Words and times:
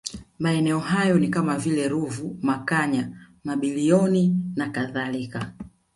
Maeneo 0.39 0.79
hayo 0.79 1.19
ni 1.19 1.27
kama 1.29 1.57
vile 1.57 1.87
Ruvu 1.87 2.37
Makanya 2.41 3.29
Mabilioni 3.43 4.35
na 4.55 4.69
kadhalika 4.69 5.53